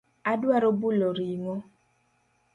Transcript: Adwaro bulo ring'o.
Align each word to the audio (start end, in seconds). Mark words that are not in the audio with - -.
Adwaro 0.31 0.69
bulo 0.79 1.09
ring'o. 1.17 1.55